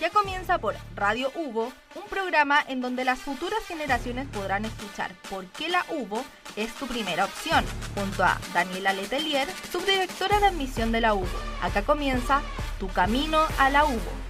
[0.00, 5.44] Ya comienza por Radio Hugo, un programa en donde las futuras generaciones podrán escuchar por
[5.48, 6.24] qué la UBO
[6.56, 11.26] es tu primera opción, junto a Daniela Letelier, subdirectora de admisión de la UBO.
[11.60, 12.40] Acá comienza
[12.78, 14.29] Tu Camino a la UBO.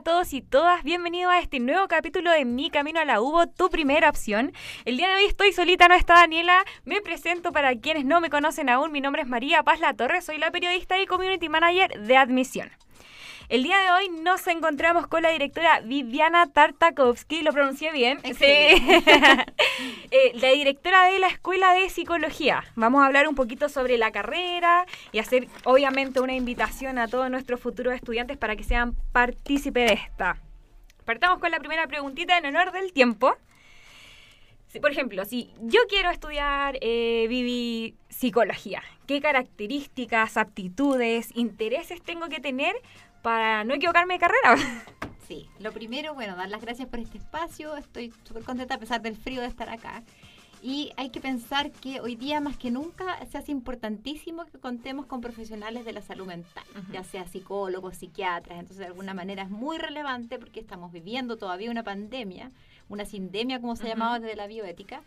[0.00, 3.48] A todos y todas, bienvenidos a este nuevo capítulo de Mi Camino a la UBO,
[3.48, 4.54] tu primera opción.
[4.86, 6.64] El día de hoy estoy solita, no está Daniela.
[6.86, 10.22] Me presento para quienes no me conocen aún, mi nombre es María Paz La Torre,
[10.22, 12.70] soy la periodista y community manager de admisión.
[13.50, 18.20] El día de hoy nos encontramos con la directora Viviana Tartakovsky, lo pronuncié bien.
[18.22, 18.46] Sí.
[20.12, 22.64] Eh, la directora de la Escuela de Psicología.
[22.74, 27.30] Vamos a hablar un poquito sobre la carrera y hacer obviamente una invitación a todos
[27.30, 30.36] nuestros futuros estudiantes para que sean partícipes de esta.
[31.04, 33.36] Partamos con la primera preguntita en honor del tiempo.
[34.82, 42.40] por ejemplo, si yo quiero estudiar eh, Vivi psicología, ¿qué características, aptitudes, intereses tengo que
[42.40, 42.74] tener
[43.22, 44.56] para no equivocarme de carrera.
[45.30, 47.76] Sí, lo primero, bueno, dar las gracias por este espacio.
[47.76, 50.02] Estoy súper contenta a pesar del frío de estar acá.
[50.62, 55.06] Y hay que pensar que hoy día más que nunca se hace importantísimo que contemos
[55.06, 58.58] con profesionales de la salud mental, ya sea psicólogos, psiquiatras.
[58.58, 62.50] Entonces, de alguna manera es muy relevante porque estamos viviendo todavía una pandemia,
[62.88, 65.02] una sindemia como se ha llamaba desde la bioética,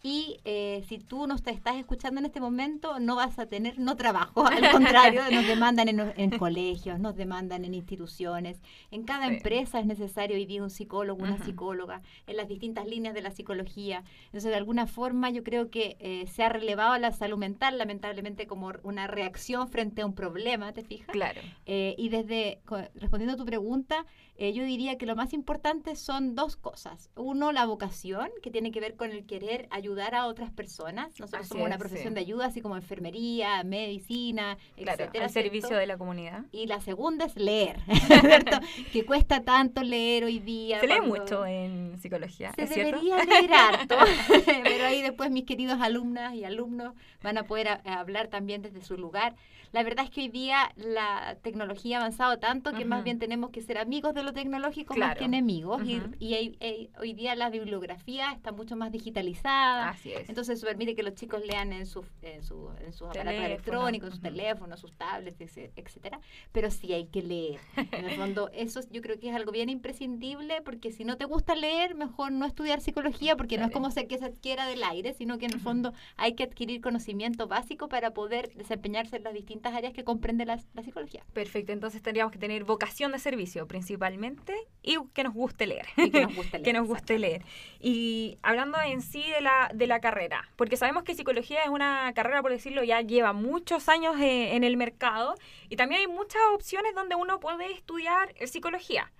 [0.00, 3.80] y eh, si tú nos te estás escuchando en este momento, no vas a tener
[3.80, 4.46] no trabajo.
[4.46, 8.60] Al contrario, nos demandan en, colegios, nos demandan en instituciones.
[8.92, 13.12] En cada empresa es necesario hoy día un psicólogo, una psicóloga, en las distintas líneas
[13.12, 14.04] de la psicología.
[14.26, 18.46] Entonces, de alguna forma, yo creo que eh, se ha relevado la salud mental, lamentablemente,
[18.46, 21.08] como una reacción frente a un problema, ¿te fijas?
[21.08, 21.40] Claro.
[21.66, 22.60] Eh, y desde,
[22.94, 24.06] respondiendo a tu pregunta,
[24.36, 27.10] eh, yo diría que lo más importante son dos cosas.
[27.16, 31.18] Uno, la vocación, que tiene que ver con el querer ayudar a otras personas.
[31.18, 35.28] Nosotros somos una profesión de ayuda, así como enfermería, medicina, claro, etcétera.
[35.28, 36.44] servicio de la comunidad.
[36.52, 38.58] Y la segunda es leer, ¿cierto?
[38.92, 40.80] que cuesta tanto leer hoy día.
[40.80, 42.52] Se lee mucho en psicología.
[42.54, 43.96] Se debería leer harto,
[44.62, 48.96] pero ahí después mis queridos alumnas y alumnos van a poder hablar también desde su
[48.96, 49.34] lugar.
[49.72, 53.50] La verdad es que hoy día la tecnología ha avanzado tanto que más bien tenemos
[53.50, 55.82] que ser amigos de lo tecnológico más que enemigos.
[55.84, 56.00] Y,
[56.98, 59.77] hoy día la bibliografía está mucho más digitalizada.
[59.78, 60.28] Así es.
[60.28, 64.08] Entonces eso permite que los chicos lean en, su, en, su, en sus aparatos electrónicos,
[64.08, 66.20] en sus teléfonos, sus tablets, etcétera.
[66.52, 67.60] Pero sí hay que leer.
[67.76, 71.24] En el fondo, eso yo creo que es algo bien imprescindible porque si no te
[71.24, 75.14] gusta leer, mejor no estudiar psicología porque no es como que se adquiera del aire,
[75.14, 79.34] sino que en el fondo hay que adquirir conocimiento básico para poder desempeñarse en las
[79.34, 81.24] distintas áreas que comprende la, psicología.
[81.32, 85.86] Perfecto, entonces tendríamos que tener vocación de servicio principalmente y que nos guste leer.
[85.96, 86.64] Y que nos guste leer.
[86.64, 87.44] que nos guste leer.
[87.80, 92.12] Y hablando en sí de la, de la carrera, porque sabemos que psicología es una
[92.14, 95.34] carrera, por decirlo, ya lleva muchos años eh, en el mercado
[95.68, 99.10] y también hay muchas opciones donde uno puede estudiar psicología.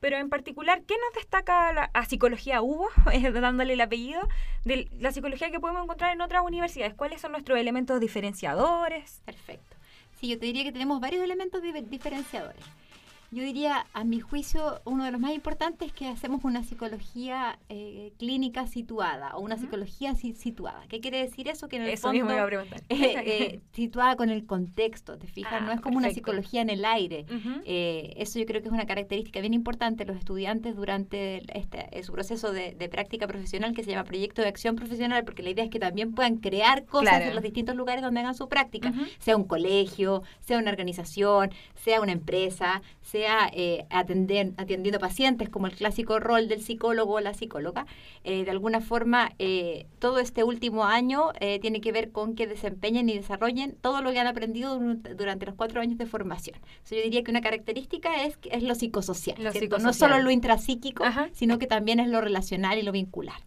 [0.00, 2.88] Pero en particular, ¿qué nos destaca la, a Psicología Hugo,
[3.40, 4.28] dándole el apellido,
[4.64, 6.94] de la psicología que podemos encontrar en otras universidades?
[6.94, 9.22] ¿Cuáles son nuestros elementos diferenciadores?
[9.24, 9.76] Perfecto.
[10.20, 12.64] Sí, yo te diría que tenemos varios elementos diferenciadores.
[13.30, 17.58] Yo diría, a mi juicio, uno de los más importantes es que hacemos una psicología
[17.68, 20.82] eh, clínica situada o una psicología situada.
[20.88, 21.68] ¿Qué quiere decir eso?
[21.68, 22.82] Que en el eso mismo iba a preguntar.
[23.28, 25.62] Eh, situada con el contexto, ¿te fijas?
[25.62, 27.26] no es como una psicología en el aire.
[27.64, 32.12] Eh, eso yo creo que es una característica bien importante los estudiantes durante este, su
[32.12, 35.70] proceso de, práctica profesional que se llama proyecto de acción profesional, porque la idea es
[35.70, 39.44] que también puedan crear cosas en los distintos lugares donde hagan su práctica, sea un
[39.44, 45.74] colegio, sea una organización, sea una empresa, sea sea eh, atender, atendiendo pacientes, como el
[45.74, 47.84] clásico rol del psicólogo o la psicóloga,
[48.22, 53.08] eh, de alguna forma eh, todo este último año tiene que ver con que desempeñen
[53.08, 54.78] y desarrollen todo lo que han aprendido
[55.16, 56.56] durante los cuatro años de formación.
[56.88, 59.36] yo diría que una característica es, es lo psicosocial,
[59.80, 63.40] no solo lo intrapsíquico, sino que también es lo relacional y lo vincular.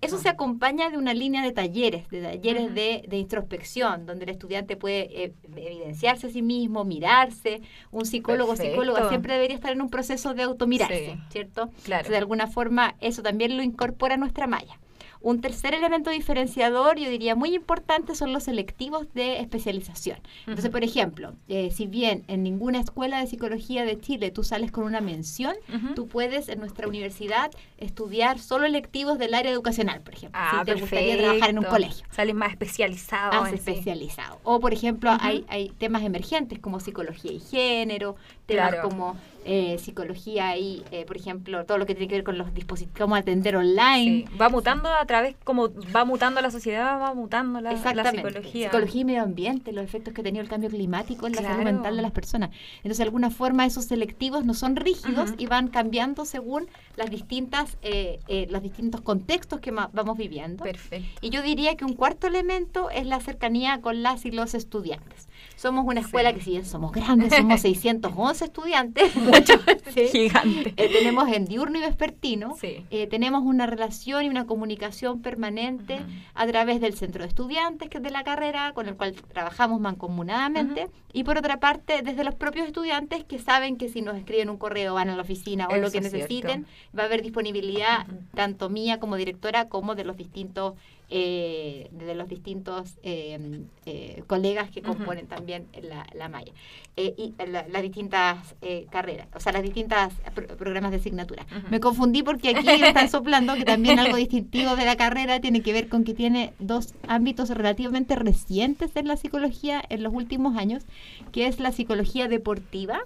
[0.00, 4.76] Eso se acompaña de una línea de talleres, de talleres de, introspección, donde el estudiante
[4.76, 7.62] puede eh, evidenciarse a sí mismo, mirarse.
[7.90, 11.70] Un psicólogo o psicóloga siempre debería estar en un proceso de automirarse, ¿cierto?
[11.84, 12.08] Claro.
[12.08, 14.78] de alguna forma eso también lo incorpora nuestra malla.
[15.20, 20.18] Un tercer elemento diferenciador, yo diría muy importante, son los selectivos de especialización.
[20.46, 24.70] Entonces, por ejemplo, eh, si bien en ninguna escuela de psicología de Chile tú sales
[24.70, 25.54] con una mención,
[25.94, 30.40] tú puedes en nuestra universidad estudiar solo electivos del área educacional, por ejemplo.
[30.42, 32.06] Ah, si te gustaría trabajar en un colegio.
[32.10, 33.40] Sales más especializado.
[33.40, 34.38] Más especializado.
[34.42, 38.16] O, por ejemplo, hay, hay temas emergentes como psicología y género,
[38.48, 42.36] temas como eh, psicología y, eh, por ejemplo, todo lo que tiene que ver con
[42.36, 44.24] los dispositivos, cómo atender online.
[44.40, 48.68] Va mutando a través, como va mutando la sociedad, va mutando la, la psicología.
[48.68, 51.62] Psicología y medio ambiente, los efectos que ha tenido el cambio climático en la salud
[51.62, 52.50] mental de las personas.
[52.78, 57.76] Entonces, de alguna forma, esos selectivos no son rígidos y van cambiando según las distintas,
[57.82, 60.64] eh, los distintos contextos que vamos viviendo.
[60.64, 61.18] Perfecto.
[61.20, 65.27] Y yo diría que un cuarto elemento es la cercanía con las y los estudiantes.
[65.58, 69.12] Somos una escuela que si bien somos grandes, somos 611 estudiantes,
[70.12, 70.72] Gigante.
[70.76, 72.56] Eh, tenemos en diurno y vespertino.
[72.62, 75.98] Eh, tenemos una relación y una comunicación permanente
[76.34, 79.80] a través del centro de estudiantes, que es de la carrera, con el cual trabajamos
[79.80, 80.90] mancomunadamente.
[81.12, 84.58] Y por otra parte, desde los propios estudiantes que saben que si nos escriben un
[84.58, 86.66] correo, van a la oficina o lo que necesiten,
[86.96, 90.74] va a haber disponibilidad tanto mía como directora como de los distintos
[91.10, 96.52] eh, de los distintos eh, eh, colegas que componen también la, la malla
[96.96, 98.54] eh, y las distintas
[98.90, 100.12] carreras, o sea, las distintas
[100.58, 101.46] programas de asignatura.
[101.70, 105.72] Me confundí porque aquí están soplando que también algo distintivo de la carrera tiene que
[105.72, 110.84] ver con que tiene dos ámbitos relativamente recientes en la psicología en los últimos años,
[111.32, 113.00] que es la psicología deportiva.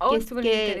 [0.00, 0.28] Oh, que, es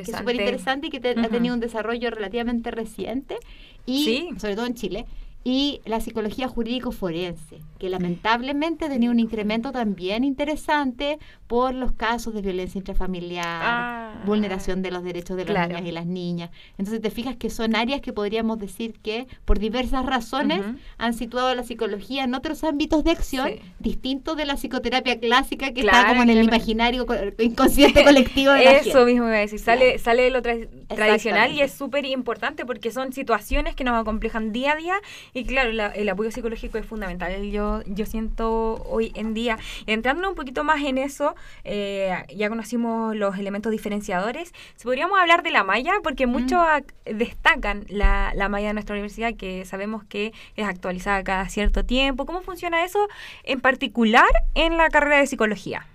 [0.06, 0.86] súper interesante.
[0.86, 3.36] y que ha tenido un desarrollo relativamente reciente
[3.84, 5.06] y sobre todo en Chile
[5.44, 11.92] y la psicología jurídico forense, que lamentablemente ha tenido un incremento también interesante por los
[11.92, 14.22] casos de violencia intrafamiliar, ah.
[14.26, 16.50] vulneración de los derechos de las niñas y las niñas.
[16.76, 20.62] Entonces te fijas que son áreas que podríamos decir que por diversas razones
[20.98, 25.80] han situado la psicología en otros ámbitos de acción distintos de la psicoterapia clásica que
[25.80, 27.06] está como en el imaginario
[27.38, 31.72] inconsciente colectivo de Eso mismo iba a decir, sale, sale de lo tradicional y es
[31.72, 34.94] súper importante porque son situaciones que nos acomplejan día a día
[35.34, 39.58] y claro, el apoyo psicológico es fundamental, yo, yo siento hoy en día.
[39.86, 41.34] Entrando un poquito más en eso,
[41.64, 44.52] eh, ya conocimos los elementos diferenciadores.
[44.76, 46.30] Si podríamos hablar de la malla, porque mm.
[46.30, 46.60] muchos
[47.04, 52.26] destacan la, la malla de nuestra universidad, que sabemos que es actualizada cada cierto tiempo.
[52.26, 53.08] ¿Cómo funciona eso
[53.44, 55.86] en particular en la carrera de psicología?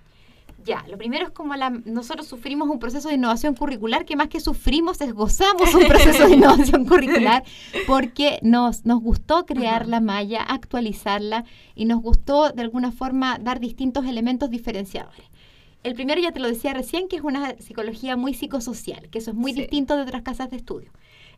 [0.64, 4.28] Ya, lo primero es como la, nosotros sufrimos un proceso de innovación curricular que más
[4.28, 7.44] que sufrimos es gozamos un proceso de innovación curricular
[7.86, 11.44] porque nos, nos gustó crear la malla, actualizarla
[11.74, 15.26] y nos gustó de alguna forma dar distintos elementos diferenciadores.
[15.82, 19.32] El primero ya te lo decía recién, que es una psicología muy psicosocial, que eso
[19.32, 20.90] es muy distinto de otras casas de estudio.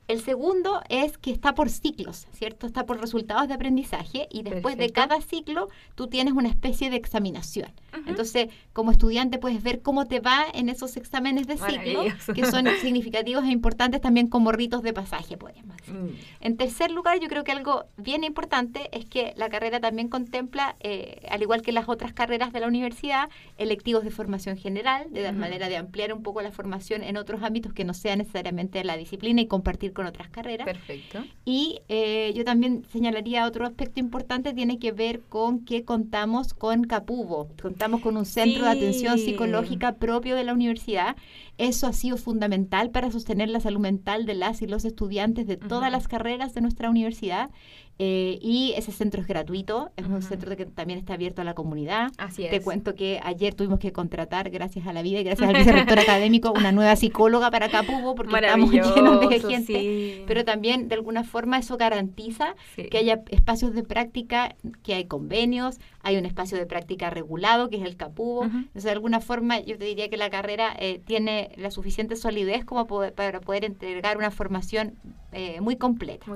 [0.08, 2.66] El segundo es que está por ciclos, ¿cierto?
[2.66, 6.96] Está por resultados de aprendizaje y después de cada ciclo tú tienes una especie de
[6.96, 7.72] examinación.
[8.06, 12.04] Entonces, como estudiante puedes ver cómo te va en esos exámenes de ciclo,
[12.34, 15.94] que son significativos e importantes también como ritos de pasaje, podríamos decir.
[15.94, 16.10] Mm.
[16.40, 20.76] En tercer lugar, yo creo que algo bien importante es que la carrera también contempla,
[20.80, 25.22] eh, al igual que las otras carreras de la universidad, electivos de formación general, de
[25.22, 28.84] dar manera de ampliar un poco la formación en otros ámbitos que no sea necesariamente
[28.84, 30.66] la disciplina y compartir con otras carreras.
[30.66, 31.24] Perfecto.
[31.44, 36.84] Y eh, yo también señalaría otro aspecto importante, tiene que ver con que contamos con
[36.84, 41.16] Capubo, contamos con un centro de atención psicológica propio de la universidad.
[41.58, 45.56] Eso ha sido fundamental para sostener la salud mental de las y los estudiantes de
[45.56, 47.50] todas las carreras de nuestra universidad.
[47.98, 51.54] Eh, y ese centro es gratuito, es un centro que también está abierto a la
[51.54, 52.12] comunidad.
[52.18, 52.50] Así es.
[52.50, 55.98] Te cuento que ayer tuvimos que contratar, gracias a la vida y gracias al vicerrector
[55.98, 60.24] académico, una nueva psicóloga para Capubo, porque estamos llenos de gente.
[60.26, 65.78] Pero también, de alguna forma, eso garantiza que haya espacios de práctica, que hay convenios,
[66.02, 68.44] hay un espacio de práctica regulado, que es el Capubo.
[68.44, 72.64] Entonces, de alguna forma, yo te diría que la carrera eh, tiene la suficiente solidez
[72.64, 74.94] como para poder entregar una formación
[75.32, 76.26] eh, muy completa.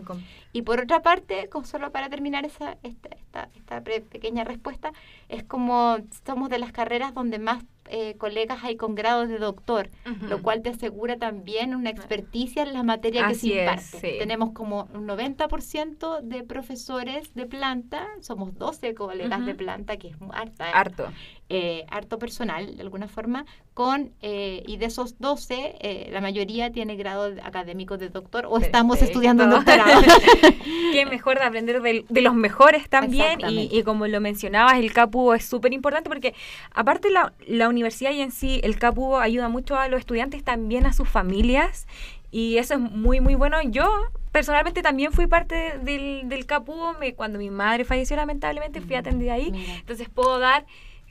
[0.52, 4.92] Y por otra parte, solo para terminar esa, esta, esta, esta pequeña respuesta,
[5.28, 9.90] es como somos de las carreras donde más eh, colegas hay con grados de doctor,
[10.28, 14.16] lo cual te asegura también una experticia en la materia que se imparte.
[14.18, 20.16] Tenemos como un 90% de profesores de planta, somos 12 colegas de planta, que es
[20.32, 21.08] harta, harto.
[21.52, 26.94] Eh, harto personal de alguna forma, con eh, y de esos 12, la mayoría tiene
[26.94, 30.00] grado académico de doctor o estamos estudiando un doctorado.
[30.92, 35.32] Qué mejor de aprender de, los mejores también y, y, como lo mencionabas, el CAPU
[35.32, 36.34] es súper importante porque
[36.72, 40.86] aparte la, la universidad y en sí el CAPU ayuda mucho a los estudiantes, también
[40.86, 41.86] a sus familias.
[42.30, 43.60] Y eso es muy, muy bueno.
[43.62, 43.88] Yo
[44.32, 46.94] personalmente también fui parte del, del Capuo.
[47.00, 49.52] Me, cuando mi madre falleció, lamentablemente, fui mm, atendida ahí.
[49.80, 50.64] Entonces puedo dar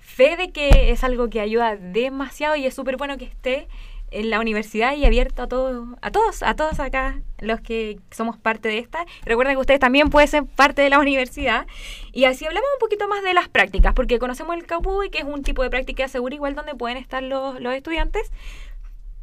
[0.10, 3.68] fe de que es algo que ayuda demasiado y es súper bueno que esté
[4.12, 8.36] en la universidad y abierto a todos, a todos, a todos acá los que somos
[8.38, 9.06] parte de esta.
[9.24, 11.68] Recuerden que ustedes también pueden ser parte de la universidad.
[12.12, 14.66] Y así hablamos un poquito más de las prácticas, porque conocemos el
[15.06, 18.32] y que es un tipo de práctica segura igual donde pueden estar los, los estudiantes.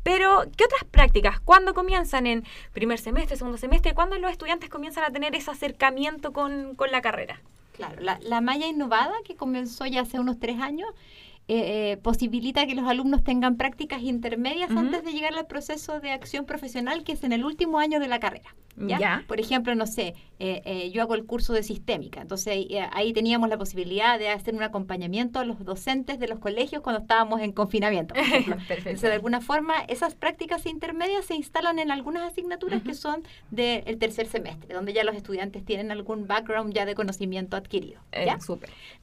[0.05, 1.41] Pero, ¿qué otras prácticas?
[1.41, 2.29] ¿Cuándo comienzan?
[2.29, 3.93] ¿En primer semestre, segundo semestre?
[3.93, 7.41] ¿Cuándo los estudiantes comienzan a tener ese acercamiento con, con la carrera?
[7.77, 10.89] Claro, la, la malla innovada que comenzó ya hace unos tres años
[11.49, 16.11] eh, eh, posibilita que los alumnos tengan prácticas intermedias antes de llegar al proceso de
[16.11, 18.55] acción profesional que es en el último año de la carrera.
[18.77, 19.25] ¿ya?
[19.27, 23.13] Por ejemplo, no sé, eh, eh, yo hago el curso de sistémica, entonces eh, ahí
[23.13, 27.41] teníamos la posibilidad de hacer un acompañamiento a los docentes de los colegios cuando estábamos
[27.41, 28.15] en confinamiento.
[28.35, 33.99] entonces, de alguna forma, esas prácticas intermedias se instalan en algunas asignaturas que son del
[33.99, 38.01] tercer semestre, donde ya los estudiantes tienen algún background ya de conocimiento adquirido.
[38.13, 38.39] ¿ya?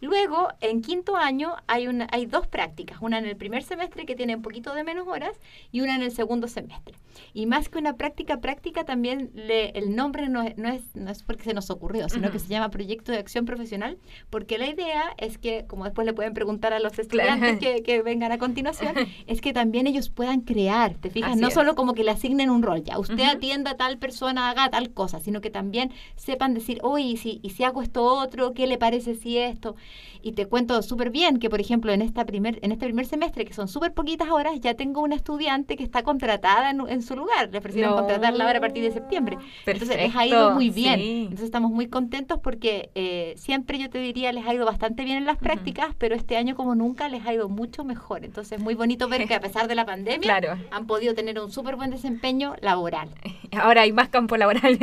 [0.01, 4.16] Luego, en quinto año, hay, una, hay dos prácticas, una en el primer semestre que
[4.16, 5.40] tiene un poquito de menos horas
[5.72, 6.96] y una en el segundo semestre.
[7.34, 11.12] Y más que una práctica práctica, también le el nombre no es, no es, no
[11.12, 13.98] es porque se nos ocurrió, sino que se llama Proyecto de Acción Profesional,
[14.30, 18.32] porque la idea es que, como después le pueden preguntar a los estudiantes que, vengan
[18.32, 18.96] a continuación,
[19.28, 21.38] es que también ellos puedan crear, ¿te fijas?
[21.38, 24.70] no solo como que le asignen un rol, ya usted atienda a tal persona, haga
[24.70, 28.54] tal cosa, sino que también sepan decir, oye, ¿y si, y si hago esto otro,
[28.54, 29.75] ¿qué le parece si esto?
[30.22, 33.46] Y te cuento súper bien que, por ejemplo, en, esta primer, en este primer semestre,
[33.46, 37.50] que son súper poquitas horas, ya tengo una estudiante que está contratada en, su lugar.
[37.51, 39.38] Le ofrecieron contratarla ahora a partir de septiembre.
[39.65, 41.00] Entonces les ha ido muy bien.
[41.00, 45.18] Entonces estamos muy contentos porque eh, siempre yo te diría les ha ido bastante bien
[45.18, 48.25] en las prácticas, pero este año como nunca les ha ido mucho mejor.
[48.25, 51.51] Entonces es muy bonito ver que a pesar de la pandemia han podido tener un
[51.51, 53.10] súper buen desempeño laboral.
[53.51, 54.77] Ahora hay más campo laboral.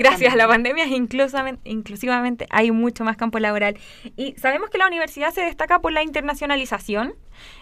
[0.00, 0.86] Gracias a la pandemia
[1.64, 3.76] inclusivamente hay mucho más campo laboral.
[4.16, 6.83] Y sabemos que la universidad se destaca por la internacionalización.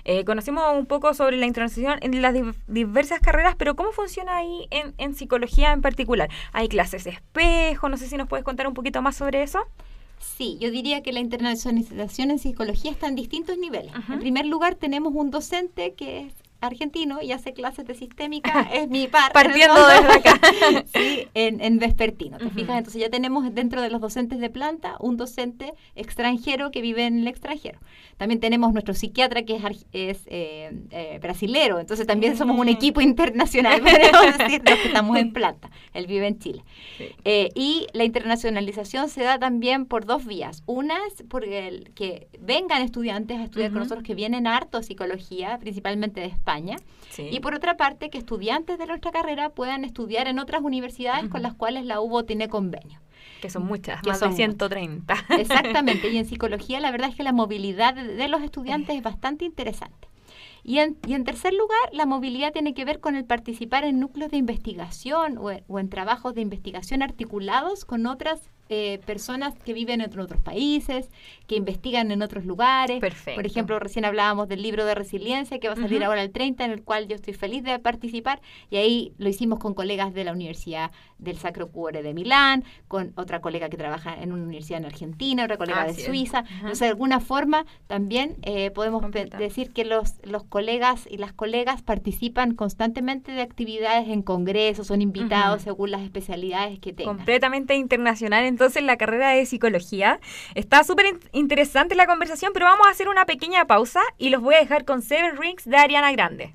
[0.04, 2.34] Eh, conocimos un poco sobre la internacionalización en las
[2.66, 6.28] diversas carreras, pero ¿cómo funciona ahí en, psicología en particular?
[6.52, 7.88] ¿Hay clases espejo?
[7.88, 9.60] No sé si nos puedes contar un poquito más sobre eso.
[10.18, 13.92] Sí, yo diría que la internacionalización en psicología está en distintos niveles.
[14.08, 18.88] En primer lugar, tenemos un docente que es argentino y hace clases de sistémica, es
[18.88, 19.32] mi par.
[19.32, 20.40] Partiendo desde acá.
[20.94, 22.78] sí, en, en vespertino, ¿te fijas?
[22.78, 27.20] Entonces ya tenemos dentro de los docentes de planta un docente extranjero que vive en
[27.20, 27.78] el extranjero.
[28.16, 33.00] También tenemos nuestro psiquiatra que es, es eh, eh, brasilero, entonces también somos un equipo
[33.12, 35.70] internacional, podemos decir, los que estamos en planta.
[35.92, 36.64] Él vive en Chile.
[37.24, 40.62] Eh, y la internacionalización se da también por dos vías.
[40.66, 45.58] Una es porque el, que vengan estudiantes a estudiar con nosotros que vienen harto psicología,
[45.58, 46.51] principalmente de España
[47.18, 51.42] y por otra parte, que estudiantes de nuestra carrera puedan estudiar en otras universidades con
[51.42, 53.00] las cuales la UBO tiene convenio.
[53.40, 55.14] Que son muchas, más de 130.
[55.38, 59.44] Exactamente, y en psicología la verdad es que la movilidad de, los estudiantes es bastante
[59.44, 60.08] interesante.
[60.64, 63.98] Y en, y en, tercer lugar, la movilidad tiene que ver con el participar en
[63.98, 69.74] núcleos de investigación o, o en trabajos de investigación articulados con otras eh, personas que
[69.74, 71.10] viven en otros países,
[71.46, 73.00] que investigan en otros lugares.
[73.00, 73.36] Perfecto.
[73.36, 76.64] Por ejemplo, recién hablábamos del libro de resiliencia que va a salir ahora el 30,
[76.64, 78.40] en el cual yo estoy feliz de participar.
[78.70, 83.12] Y ahí lo hicimos con colegas de la Universidad del Sacro Cuore de Milán, con
[83.16, 86.44] otra colega que trabaja en una universidad en Argentina, otra colega de Suiza.
[86.54, 89.04] Entonces, de alguna forma, también eh, podemos
[89.38, 95.02] decir que los, los colegas y las colegas participan constantemente de actividades en congresos, son
[95.02, 97.16] invitados según las especialidades que tengan.
[97.16, 100.20] Completamente internacional, entonces entonces la carrera de psicología.
[100.54, 104.54] Está súper interesante la conversación, pero vamos a hacer una pequeña pausa y los voy
[104.54, 106.54] a dejar con Seven Rings de Ariana Grande.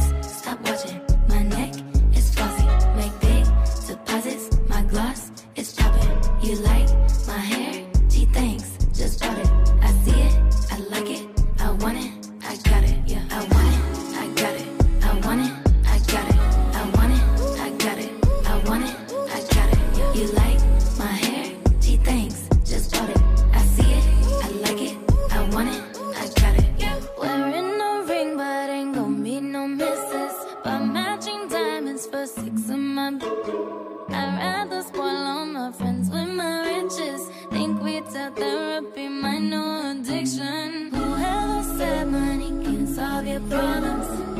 [39.21, 40.89] Mind no addiction.
[40.91, 44.30] Whoever said money can solve your problems.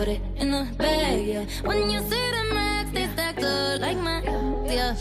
[0.00, 1.44] Put it in the bag, yeah.
[1.62, 4.22] When you see the max, they stacked up like my
[4.64, 4.94] yeah.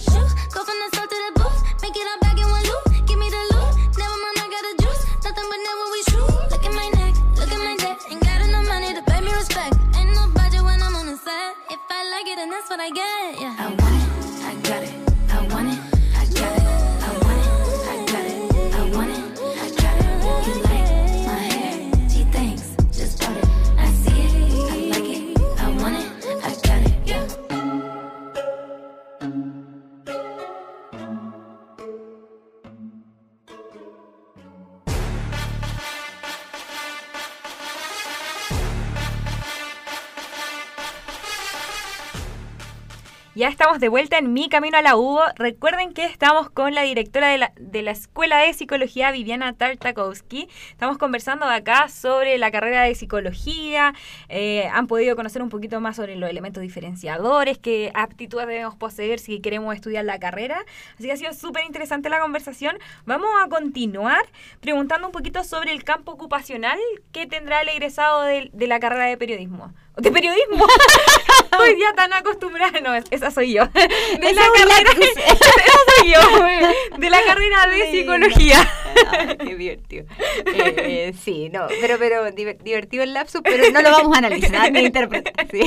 [43.70, 45.22] Estamos de vuelta en Mi Camino a la UBO.
[45.36, 50.50] Recuerden que estamos con la directora de la, de la Escuela de Psicología, Viviana Tartakovsky.
[50.72, 53.94] Estamos conversando acá sobre la carrera de psicología.
[54.28, 59.20] Eh, han podido conocer un poquito más sobre los elementos diferenciadores, qué aptitudes debemos poseer
[59.20, 60.66] si queremos estudiar la carrera.
[60.96, 62.76] Así que ha sido súper interesante la conversación.
[63.06, 64.26] Vamos a continuar
[64.62, 66.80] preguntando un poquito sobre el campo ocupacional
[67.12, 69.76] que tendrá el egresado de, de la carrera de periodismo.
[70.02, 70.66] ¿De periodismo?
[71.52, 72.80] Estoy ya tan acostumbrada.
[72.80, 73.66] No, esa soy yo.
[73.74, 74.92] De la carrera.
[75.28, 75.52] esa
[75.98, 76.98] soy yo.
[76.98, 78.68] De la carrera de psicología.
[79.40, 80.06] Qué divertido.
[80.46, 84.20] Eh, eh, sí, no, pero, pero diver- divertido el lapsus, pero no lo vamos a
[84.20, 85.48] analizar ni interpretar.
[85.52, 85.62] sí.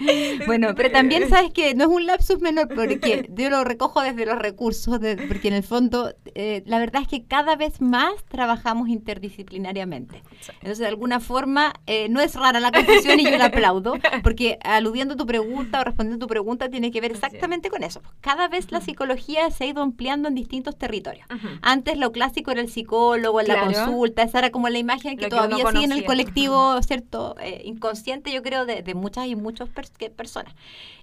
[0.46, 4.26] bueno, pero también sabes que no es un lapsus menor porque yo lo recojo desde
[4.26, 8.12] los recursos, de- porque en el fondo eh, la verdad es que cada vez más
[8.28, 10.22] trabajamos interdisciplinariamente.
[10.54, 14.58] Entonces, de alguna forma, eh, no es rara la confusión y yo la aplaudo, porque
[14.62, 18.02] aludiendo a tu pregunta o respondiendo a tu pregunta tiene que ver exactamente con eso.
[18.20, 21.26] Cada vez la psicología se ha ido ampliando en distintos territorios.
[21.62, 25.26] Antes lo clásico era el psicólogo, en la consulta, esa era como la imagen que
[25.28, 27.36] todavía sigue en el colectivo, ¿cierto?
[27.40, 30.54] Eh, inconsciente, yo creo, de, de muchas y muchas pers- personas.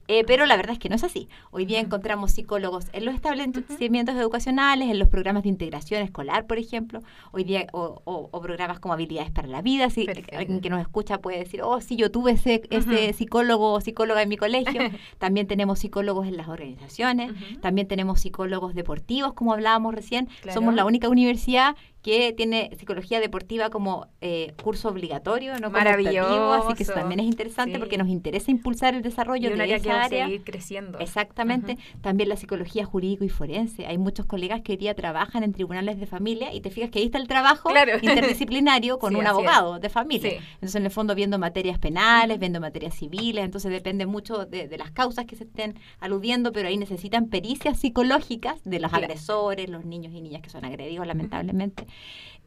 [0.10, 1.28] Eh, pero la verdad es que no es así.
[1.52, 6.58] Hoy día encontramos psicólogos en los establecimientos educacionales, en los programas de integración escolar, por
[6.58, 7.02] ejemplo.
[7.32, 9.90] Hoy día, o, o- o programas como habilidades para la vida.
[9.90, 10.38] Si Perfecto.
[10.38, 14.22] alguien que nos escucha puede decir, oh, sí, yo tuve ese, ese psicólogo o psicóloga
[14.22, 14.82] en mi colegio.
[15.20, 17.32] También tenemos psicólogos en las organizaciones.
[17.62, 20.28] También tenemos psicólogos deportivos, como hablábamos recién.
[20.42, 20.54] Claro.
[20.54, 21.76] Somos la única universidad
[22.08, 26.94] que tiene psicología deportiva como eh, curso obligatorio, no optativo, así que eso Maravilloso.
[26.94, 27.80] también es interesante Sí.
[27.80, 30.26] porque nos interesa impulsar el desarrollo Y de área que esa va a área.
[30.26, 31.00] seguir creciendo.
[31.00, 31.78] Exactamente.
[32.00, 33.86] También la psicología jurídico y forense.
[33.88, 37.00] Hay muchos colegas que hoy día trabajan en tribunales de familia y te fijas que
[37.00, 37.92] ahí está el trabajo Claro.
[38.02, 39.30] interdisciplinario con Sí, un es.
[39.30, 40.30] abogado de familia.
[40.32, 40.38] Sí.
[40.54, 44.78] Entonces, en el fondo, viendo materias penales, viendo materias civiles, entonces depende mucho de, de
[44.78, 49.06] las causas que se estén aludiendo, pero ahí necesitan pericias psicológicas de los Claro.
[49.08, 51.86] agresores, los niños y niñas que son agredidos, lamentablemente.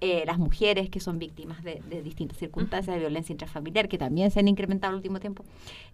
[0.02, 4.40] Eh, las mujeres que son víctimas de, distintas circunstancias de violencia intrafamiliar, que también se
[4.40, 5.44] han incrementado en el último tiempo,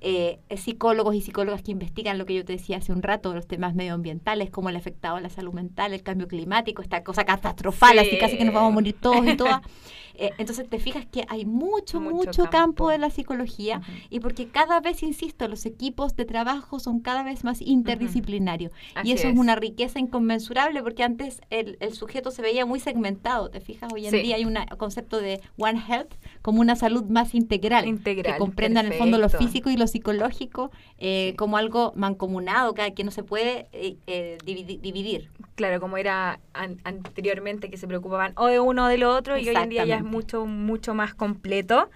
[0.01, 3.49] eh, psicólogos y psicólogas que investigan lo que yo te decía hace un rato, los
[3.49, 7.25] temas medioambientales, cómo le ha afectado a la salud mental, el cambio climático, esta cosa
[7.25, 8.19] catastrofal, así Sí.
[8.19, 9.61] casi que nos vamos a morir todos y todas.
[10.19, 12.51] Eh, entonces te fijas que hay mucho, Mucho mucho, campo.
[12.51, 12.89] campo.
[12.91, 17.45] de la psicología y porque cada vez, insisto, los equipos de trabajo son cada vez
[17.45, 18.73] más interdisciplinarios.
[19.05, 19.35] Y eso es.
[19.35, 19.39] es.
[19.39, 23.93] una riqueza inconmensurable porque antes el, el sujeto se veía muy segmentado, ¿te fijas?
[23.93, 24.19] Hoy en Sí.
[24.21, 28.81] día hay un concepto de One Health como una salud más integral, Integral, que comprenda
[28.81, 31.37] en el fondo lo físico y lo psicológico eh, Sí.
[31.37, 35.31] como algo mancomunado, que, que no se puede eh, eh, dividi- dividir.
[35.57, 39.37] Claro, como era an- anteriormente que se preocupaban o de uno o de lo otro
[39.39, 40.05] y hoy en día ya es.
[40.07, 41.91] Mucho, mucho más completo.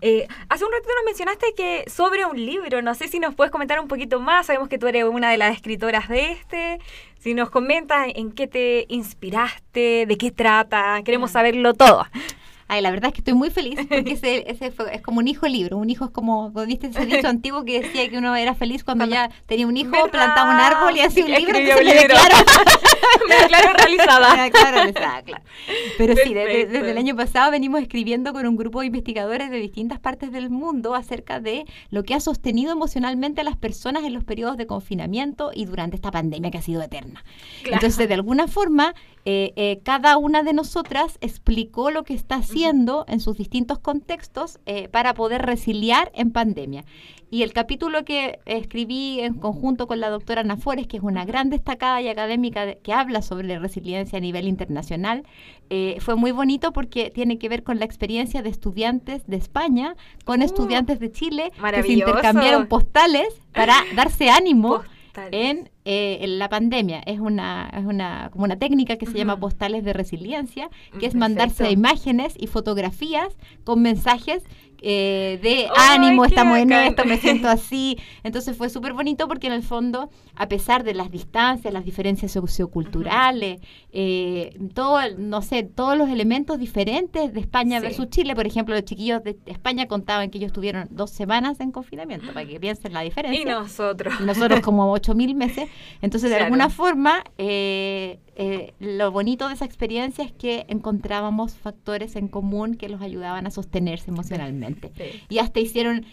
[0.00, 3.50] Eh, hace un ratito nos mencionaste que sobre un libro, no sé si nos puedes
[3.50, 6.78] comentar un poquito más, sabemos que tú eres una de las escritoras de este,
[7.18, 12.06] si nos comentas en qué te inspiraste, de qué trata, queremos saberlo todo.
[12.66, 15.28] Ay, la verdad es que estoy muy feliz porque ese, ese fue, es como un
[15.28, 15.76] hijo libro.
[15.76, 19.06] Un hijo es como, ¿viste ese dicho antiguo que decía que uno era feliz cuando
[19.06, 21.58] ya tenía un hijo, plantaba un árbol y hacía un libro?
[21.58, 22.14] Un libro.
[23.28, 24.36] me declaro realizada.
[24.36, 25.44] me declaro realizada, claro.
[25.98, 29.98] Pero sí, desde, el año pasado venimos escribiendo con un grupo de investigadores de distintas
[29.98, 34.24] partes del mundo acerca de lo que ha sostenido emocionalmente a las personas en los
[34.24, 37.24] periodos de confinamiento y durante esta pandemia que ha sido eterna.
[37.64, 38.94] Entonces, de alguna forma,
[39.26, 44.58] eh, eh, cada una de nosotras explicó lo que está haciendo en sus distintos contextos
[44.66, 46.84] eh, para poder resiliar en pandemia.
[47.30, 51.24] Y el capítulo que escribí en conjunto con la doctora Ana Flores, que es una
[51.24, 55.24] gran destacada y académica que habla sobre resiliencia a nivel internacional,
[55.98, 60.42] fue muy bonito porque tiene que ver con la experiencia de estudiantes de España con
[60.42, 64.82] uh, estudiantes de Chile que se intercambiaron postales para darse ánimo
[65.30, 67.00] en, eh, en, la pandemia.
[67.06, 71.14] Es una, es una, como una técnica que se llama postales de resiliencia, que es
[71.14, 74.42] mandarse imágenes y fotografías con mensajes
[74.86, 77.98] eh, de ánimo, estamos en esto, me siento así.
[78.22, 82.32] Entonces fue súper bonito porque en el fondo, a pesar de las distancias, las diferencias
[82.32, 88.74] socioculturales, eh, todo, no sé, todos los elementos diferentes de España versus Chile, por ejemplo,
[88.74, 92.92] los chiquillos de España contaban que ellos tuvieron dos semanas en confinamiento, para que piensen
[92.92, 93.40] la diferencia.
[93.40, 94.20] Y nosotros.
[94.20, 95.70] nosotros como ocho mil meses.
[96.02, 102.16] Entonces, de alguna forma, eh, eh, lo bonito de esa experiencia es que encontrábamos factores
[102.16, 104.92] en común que los ayudaban a sostenerse emocionalmente.
[105.28, 106.04] Y hasta hicieron,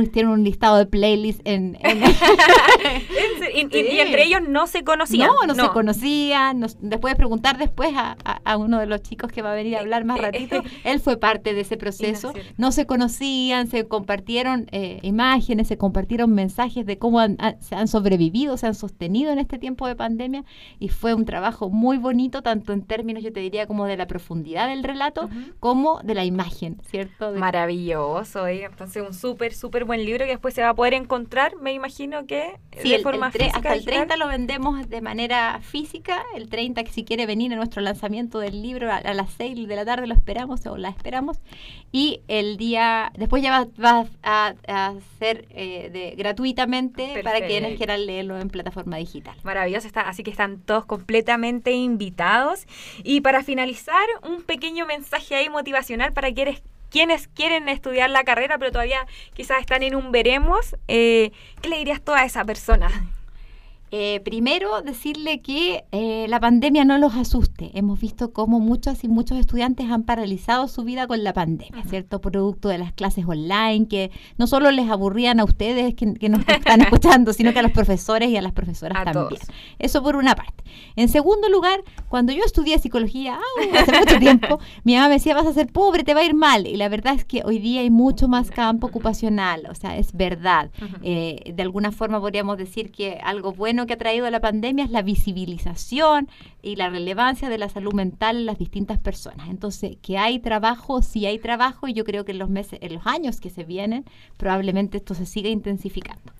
[0.00, 1.78] hicieron un listado de playlists en...
[3.54, 5.28] y, entre ellos no se conocían.
[5.28, 6.60] No, no, se conocían.
[6.80, 9.80] después de preguntar después a, a, uno de los chicos que va a venir a
[9.80, 12.32] hablar más eh, ratito, eh, él fue parte de ese proceso.
[12.56, 14.66] No se conocían, se compartieron
[15.02, 17.20] imágenes, se compartieron mensajes de cómo
[17.60, 20.44] se han sobrevivido, se han sostenido en este tiempo de pandemia
[20.78, 24.06] y fue un trabajo muy bonito, tanto en términos, yo te diría, como de la
[24.06, 27.32] profundidad del relato, como de la imagen, ¿cierto?
[27.32, 28.64] Maravilloso, ¿eh?
[28.64, 32.26] entonces un súper, súper buen libro que después se va a poder encontrar, me imagino
[32.26, 33.56] que de forma física.
[33.56, 37.56] Hasta el 30 lo vendemos de manera física, el 30 que si quiere venir a
[37.56, 41.40] nuestro lanzamiento del libro a, las 6 de la tarde lo esperamos o la esperamos,
[41.92, 48.38] y el día, después ya va, a, hacer eh, de, gratuitamente para quienes quieran leerlo
[48.38, 49.36] en plataforma digital.
[49.42, 52.66] Maravilloso, está, así que están todos completamente invitados.
[53.02, 58.58] Y para finalizar, un pequeño mensaje ahí motivacional para quienes, quienes quieren estudiar la carrera,
[58.58, 60.76] pero todavía quizás están en un veremos.
[60.88, 62.90] Eh, ¿Qué le dirías tú a esa persona?
[63.92, 67.70] Eh, primero, decirle que eh, la pandemia no los asuste.
[67.74, 72.20] Hemos visto cómo muchos y muchos estudiantes han paralizado su vida con la pandemia, ¿cierto?
[72.20, 76.80] Producto de las clases online, que no solo les aburrían a ustedes que, nos están
[76.82, 79.40] escuchando, sino que a los profesores y a las profesoras también.
[79.80, 80.62] Eso por una parte.
[80.94, 83.40] En segundo lugar, cuando yo estudié psicología
[83.76, 86.34] hace mucho tiempo, mi mamá me decía, vas a ser pobre, te va a ir
[86.34, 86.68] mal.
[86.68, 90.12] Y la verdad es que hoy día hay mucho más campo ocupacional, o sea, es
[90.12, 90.70] verdad.
[91.02, 94.90] Eh, de alguna forma podríamos decir que algo bueno que ha traído la pandemia es
[94.90, 96.28] la visibilización
[96.62, 99.48] y la relevancia de la salud mental en las distintas personas.
[99.48, 102.94] Entonces, que hay trabajo, sí hay trabajo, y yo creo que en los meses, en
[102.94, 104.04] los años que se vienen,
[104.36, 106.32] probablemente esto se siga intensificando.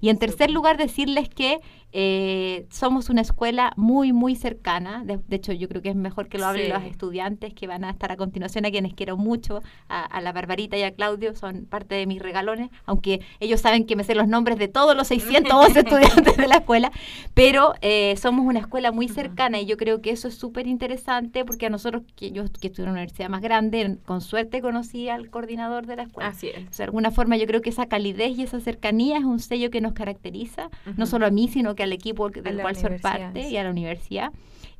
[0.00, 1.60] Y en tercer lugar, decirles que
[1.96, 5.04] eh, somos una escuela muy, muy cercana.
[5.04, 7.90] De, hecho, yo creo que es mejor que lo hablen los estudiantes que van a
[7.90, 11.94] estar a continuación, a quienes quiero mucho, a, la Barbarita y a Claudio, son parte
[11.94, 15.78] de mis regalones, aunque ellos saben que me sé los nombres de todos los 611
[15.78, 16.90] estudiantes de la escuela,
[17.32, 21.44] pero eh, somos una escuela muy cercana y yo creo que eso es súper interesante
[21.44, 25.08] porque a nosotros, que yo que estuve en una universidad más grande, con suerte conocí
[25.08, 26.30] al coordinador de la escuela.
[26.30, 26.76] Así es.
[26.76, 29.80] de alguna forma yo creo que esa calidez y esa cercanía es un sello que
[29.80, 33.56] nos caracteriza, no solo a mí, sino que al equipo del cual soy parte y
[33.56, 34.32] a la universidad.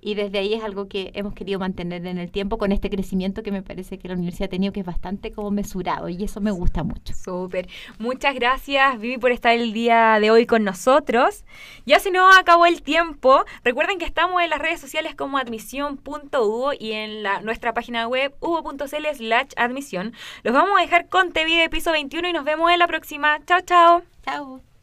[0.06, 3.42] Y desde ahí es algo que hemos querido mantener en el tiempo con este crecimiento
[3.42, 6.42] que me parece que la universidad ha tenido, que es bastante como mesurado y eso
[6.42, 7.14] me gusta mucho.
[7.14, 7.68] Súper.
[7.98, 11.46] Muchas gracias, Vivi, por estar el día de hoy con nosotros.
[11.86, 13.46] Ya se nos acabó el tiempo.
[13.62, 18.34] Recuerden que estamos en las redes sociales como admisión.uvo y en la, nuestra página web
[18.40, 20.12] uvo.cl slash admisión.
[20.42, 23.38] Los vamos a dejar con TV de piso 21 y nos vemos en la próxima.
[23.46, 24.02] Chao, chao.
[24.22, 24.73] Chao.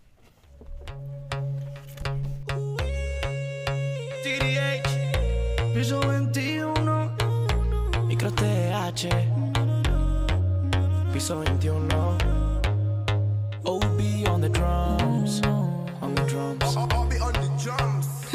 [5.82, 7.10] Piso 21,
[8.06, 9.10] micro TH.
[11.12, 11.88] Piso 21.
[13.66, 15.42] OB on the drums.
[16.00, 16.78] On the drums.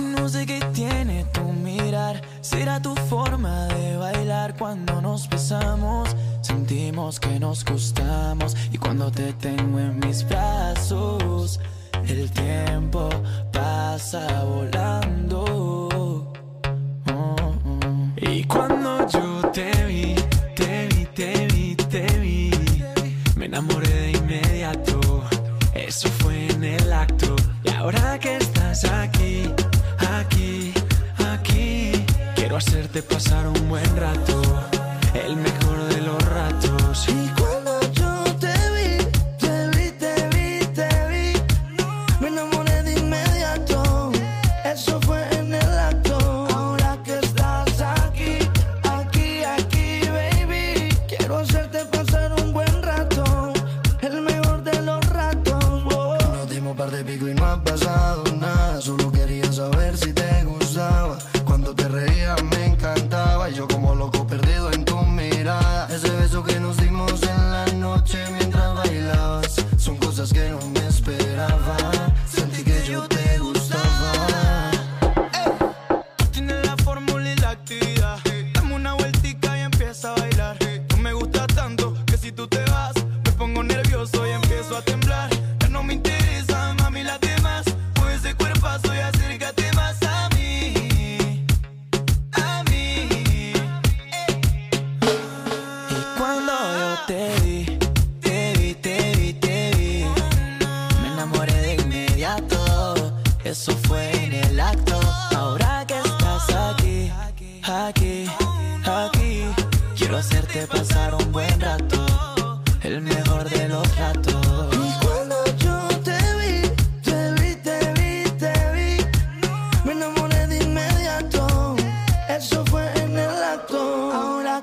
[0.00, 2.20] No sé qué tiene tu mirar.
[2.40, 6.16] Será tu forma de bailar cuando nos besamos.
[6.40, 8.56] Sentimos que nos gustamos.
[8.72, 11.60] Y cuando te tengo en mis brazos,
[12.08, 13.08] el tiempo
[13.52, 15.35] pasa volando.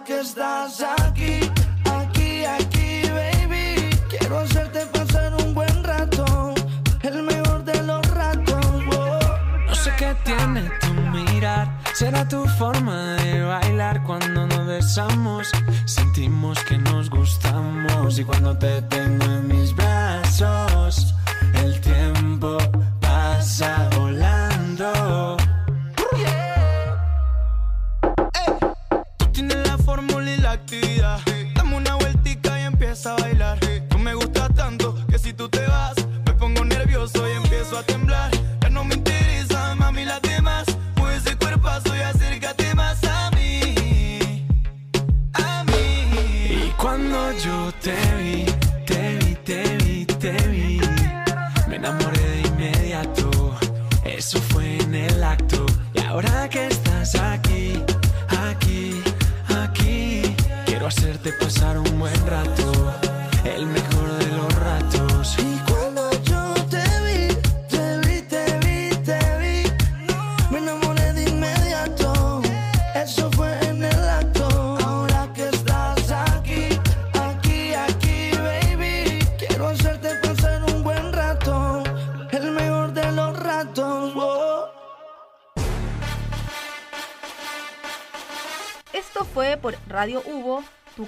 [0.06, 1.40] que estás aquí,
[1.86, 3.90] aquí, aquí, baby.
[4.10, 6.54] Quiero hacerte pasar un buen rato,
[7.02, 8.66] el mejor de los ratos.
[8.92, 9.20] Oh.
[9.68, 15.52] No sé qué tiene tu mirar, será tu forma de bailar cuando nos besamos.
[15.86, 20.73] Sentimos que nos gustamos y cuando te tengo en mis brazos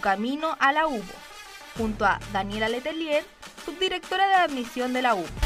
[0.06, 1.02] camino a la UBO,
[1.80, 3.26] junto a Daniela Letelier,
[3.66, 5.45] subdirectora de admisión de la UBO.